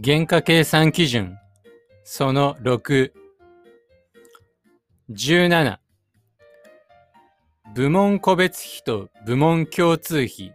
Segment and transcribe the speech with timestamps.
[0.00, 1.38] 原価計算基準。
[2.04, 3.10] その6
[5.10, 5.78] 17
[7.74, 10.54] 部門個別費と部門共通費。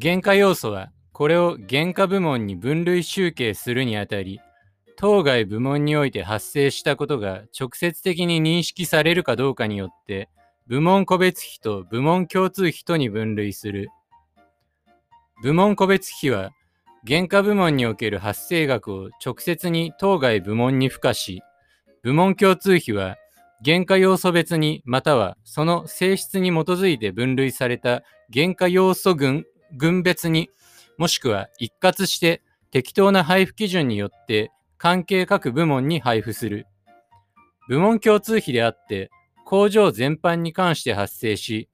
[0.00, 4.40] 原価要素はこれを原価部門に分類集計するにあたり
[4.96, 10.30] 当該部門において発生したことが直接的に認識されるかどうかによって
[10.66, 13.90] 部門個別費と部門共通費とに分類する。
[15.42, 16.52] 部門個別費は
[17.06, 21.42] 原価部門における発生額を直接に当該部門に付加し、
[22.02, 23.16] 部門共通費は
[23.64, 29.44] 原価要素別にまたはその性質に基づいて分類された原価要素群
[29.76, 30.50] 群別に
[30.98, 36.66] もしくは一括して適当な配布基準によって関係各部門に配布する。
[37.68, 39.10] 部門共通費であって
[39.44, 41.68] 工場全般に関して発生し、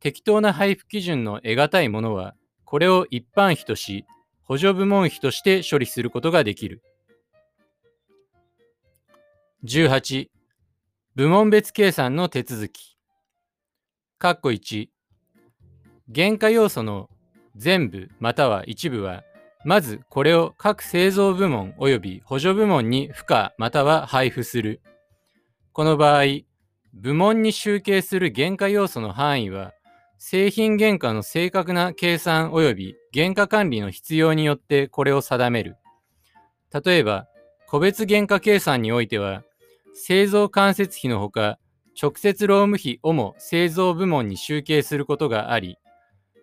[0.00, 4.06] 適当な配布基準の得難いものはこれを一般費とし、
[4.44, 6.82] 補助部門費として処理することができる。
[9.64, 10.28] 18、
[11.14, 12.96] 部門別計算の手続き。
[14.18, 14.88] 括弧1、
[16.14, 17.08] 原価要素の
[17.56, 19.24] 全部または一部は、
[19.64, 24.80] まずこれを各製造部門及び補助部門に付加または配布する。
[25.72, 26.24] この場合、
[26.92, 29.72] 部門に集計する原価要素の範囲は、
[30.24, 35.76] 製品原価の正確な計算及び原価管理の必要によってこれを定める。
[36.72, 37.26] 例えば、
[37.66, 39.42] 個別原価計算においては、
[39.94, 41.58] 製造間接費のほか、
[42.00, 45.76] 直接労務費をも製造部門に集計することがあり、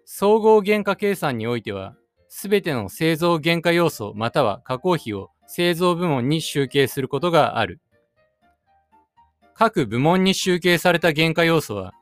[0.03, 1.95] 総合原価計算においては、
[2.27, 7.80] すべての製造原価要素または加工費を製造部門に集計することがある。
[9.54, 11.93] 各部門に集計された原価要素は、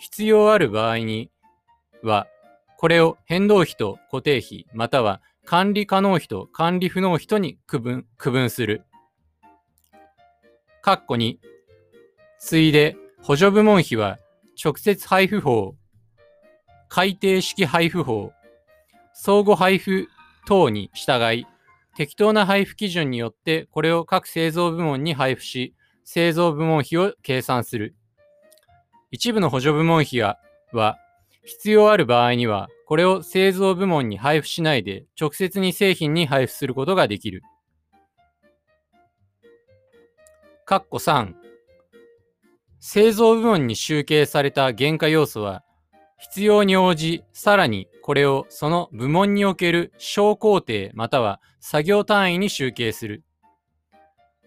[0.00, 1.30] 必要ある場合に
[2.02, 2.26] は、
[2.78, 8.84] これを変動費と固定費、または管理可能費と管理不能費とに区分区分する。
[10.82, 11.38] 括弧に、
[12.38, 14.18] ついで補助部門費は
[14.62, 15.74] 直接配布法、
[16.88, 18.32] 改定式配布法、
[19.12, 20.08] 相互配布
[20.46, 21.46] 等に従い、
[21.94, 25.74] 適当な配布基準によってこれを各製造部門に配布し、
[26.04, 27.94] 製造部門費を計算する。
[29.10, 30.38] 一部の補助部門費は
[31.44, 37.42] 必要ある場合には、これを製造部門に配布しないで直接に製品に配布することができる。
[40.66, 41.34] 括弧3
[42.78, 45.64] 製造部門に集計された原価要素は
[46.18, 53.24] 必要に応じさらにこれをその部門における小工程または作業単位に集計する。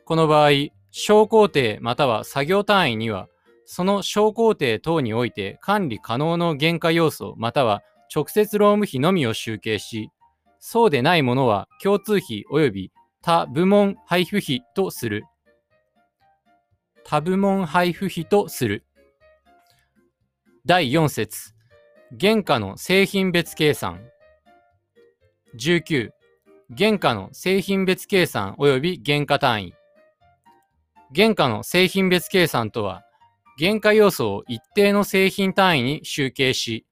[0.05, 0.49] この場合、
[0.91, 3.27] 小工程または作業単位には
[3.75, 7.81] その小工程等において管理可能の原価要素または
[8.15, 10.11] 直接労務費のみを集計し、
[10.59, 12.91] そうでないものは共通費及び
[13.23, 15.23] 他部門配布費とする。
[17.03, 18.85] 他部門配布費とする。
[20.67, 21.55] 第4節
[22.21, 24.01] 原価の製品別計算。
[25.57, 26.11] 19
[26.77, 29.73] 原価の製品別計算及び原価単位。
[31.15, 33.01] 原価の製品別計算とは、
[33.59, 36.85] 原価要素を一定の製品単位に集計し、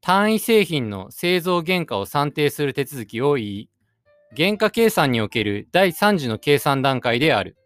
[0.00, 3.70] 単位製品の製造原価を算定する手続きを言い、
[4.36, 7.56] 原価計算における第3次の計算段階である。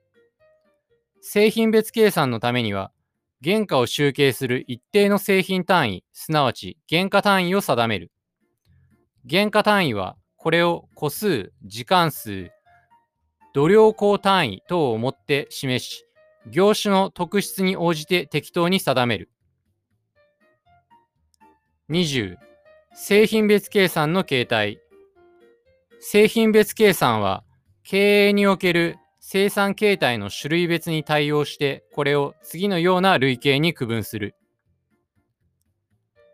[1.20, 2.92] 製品別計算のためには、
[3.44, 8.12] 原価を集計する一定の製品単位、すなわち原価単位を定める。
[9.28, 12.50] 原価単位は、これを個数、時間数、
[13.52, 16.06] 度量項単位等をもって示し、
[16.50, 19.30] 業種の特質に応じて適当に定める。
[21.90, 22.36] 20.
[22.94, 24.80] 製品別計算の形態。
[26.00, 27.44] 製品別計算は、
[27.84, 34.34] 経営における生産形態の種類別に対応して、これを次のような類型に区分する。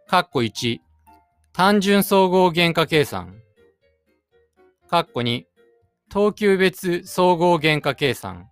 [0.09, 0.79] 括弧1、
[1.53, 3.35] 単純総合原価計算。
[4.91, 5.45] 括弧2、
[6.09, 8.49] 等級別総合原価計算。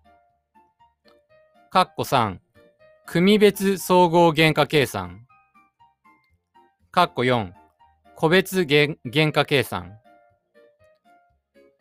[1.73, 2.39] 括弧3、
[3.07, 5.27] 組別総合原価計算。
[6.93, 7.53] 括弧4、
[8.15, 9.99] 個別原原価計算。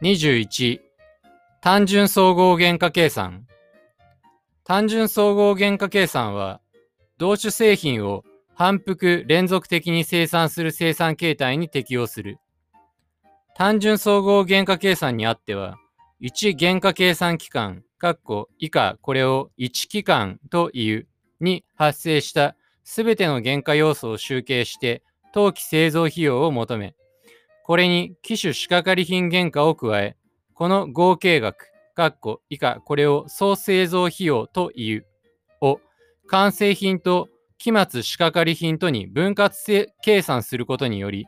[0.02, 0.80] 21、
[1.62, 3.46] 単純総合原価計算。
[4.64, 6.62] 単純総合原価計算は、
[7.18, 8.24] 同種製品を
[8.56, 12.40] 反復連続的に生産する生産形態に適用する。
[13.56, 15.78] 単純総合原価計算にあっては、
[16.22, 17.84] 1原価計算期間、
[18.60, 21.08] 以下これを1期間という、
[21.42, 25.04] に発生したすべての原価要素を集計して
[25.34, 26.96] 当期製造費用を求め、
[27.64, 30.16] これに機種仕掛かり品原価を加え、
[30.54, 31.68] この合計額、
[32.50, 35.06] 以下これを総製造費用という、
[35.62, 35.82] を
[36.28, 37.28] 完成品と
[37.58, 41.28] 期末仕掛かり品とに分割計算することにより、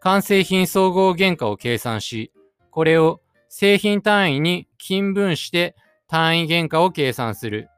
[0.00, 2.32] 完成品総合原価を計算し、
[2.70, 5.74] これを製品単位に均分して
[6.08, 7.68] 単位原価を計算する。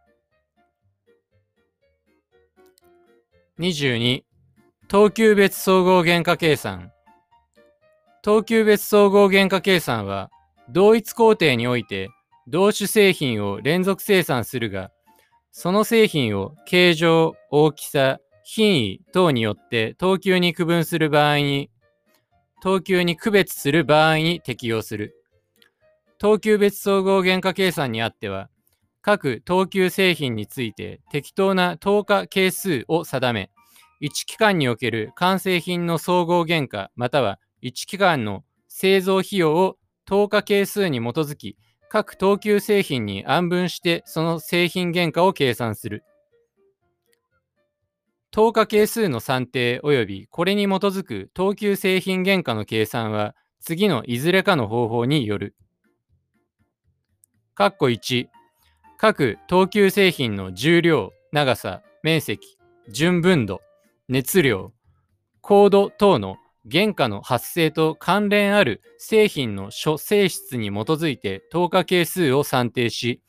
[3.58, 4.22] 22、
[4.88, 6.92] 等級別総合原価計算。
[8.22, 10.30] 等級別総合原価計算は、
[10.70, 12.10] 同一工程において
[12.46, 14.90] 同種製品を連続生産するが、
[15.50, 21.70] その製品を形状、大きさ、品位等によって等級に区分する場合に、
[22.62, 25.17] 等級に区別する場合に適用する。
[26.18, 28.50] 等級別総合原価計算にあっては、
[29.02, 33.50] 各等級製品について適当な等価係数を定め、
[34.00, 41.56] 1期間における完成品の総合原価または1期間の製造費用を等価係数に基づき、
[41.88, 46.02] 各等級製品に暗分してその製品原価を計算する。
[48.30, 55.54] 等価係数の算定及びこれに基づく等級製品原価の計算は次のいずれかの方法による。
[57.58, 58.28] 括弧1、
[58.98, 62.56] 各等級製品の重量、長さ、面積、
[62.88, 63.62] 純分度、
[64.08, 64.72] 熱量、
[65.40, 66.36] 高度等の
[66.70, 73.20] 原価の発生と関連ある製品の諸性質に基づいて等価係数を算定し、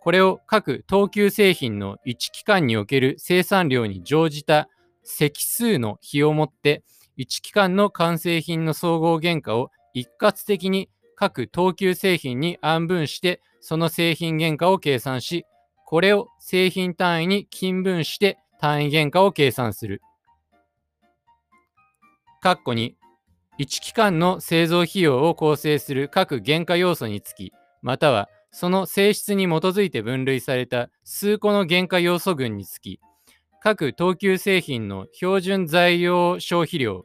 [0.00, 4.70] これを各等級製品の1期間における生産量に乗じた
[5.04, 6.82] 積数の比をもって
[7.18, 15.44] 1期間の完成品の総合原価を一括的に各等級製品に暗分してその製品原価を計算し、
[15.86, 20.02] これを製品単位に均分して単位原価を計算する。
[22.42, 22.96] 括弧に、
[23.58, 27.52] 1期間の製造費用を構成する各原価要素につき、
[27.82, 33.00] またはその性質に基づいて分類された数個の原価要素群につき、
[33.60, 37.04] 各等級製品の標準材料消費量、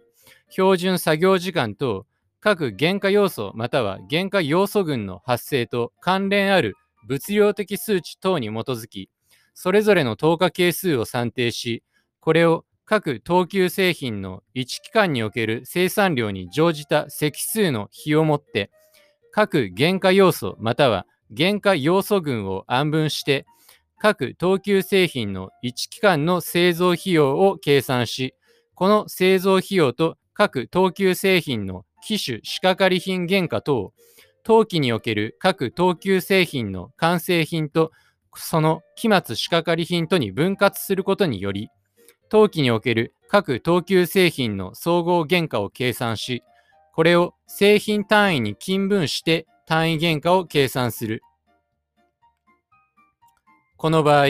[0.50, 2.06] 標準作業時間等、
[2.44, 6.76] 各原価要素または原価要素群の発生と関連ある
[7.08, 9.10] 物量的数値等に基づき、
[9.54, 11.84] それぞれの等価係数を算定し、
[12.20, 18.72] これを各等級製品の1期間における生産量に乗じた積数の比をもって、
[19.32, 21.06] 各原価要素または
[21.38, 23.46] 原価要素群を暗分して、
[24.00, 28.34] 各等級製品の1期間の製造費用を計算し、
[28.74, 33.94] この製造費用と各等級製品の機種、仕掛かり品原価等、
[34.44, 37.92] 当期における各等級製品の完成品と
[38.36, 41.70] その期末仕掛かり品とに分割することにより、
[42.30, 46.44] 当期における各等級製品の総合原価を計算し、
[46.94, 51.22] これを製品単位に均分して単位原価を計算する。
[53.78, 54.28] この場合、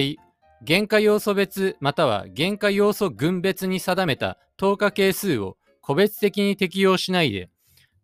[0.67, 7.49] 原価要素別または原価要素群別に定めた等価係数を個別的に適用しないで、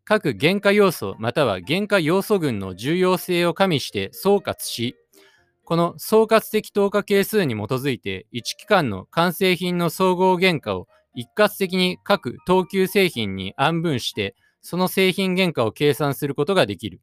[0.09, 4.95] 各原価要素または原価要素群の重要性を加味して総括し、
[5.65, 17.01] この総括的等価係数に基づいて1期間の完成品の総合原価を一括的に各等級製品に暗分して、その製品原価を計算することができる。